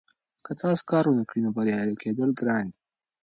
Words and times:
که 0.45 0.51
تاسو 0.61 0.83
کار 0.91 1.05
ونکړئ 1.07 1.39
نو 1.45 1.49
بریالي 1.55 1.95
کیدل 2.03 2.29
ګران 2.39 2.65
دي. 2.71 2.77